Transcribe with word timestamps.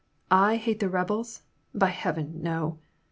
I 0.31 0.55
hate 0.55 0.79
the 0.79 0.89
rebels? 0.89 1.43
By 1.75 1.89
Heaven, 1.89 2.41
no 2.41 2.79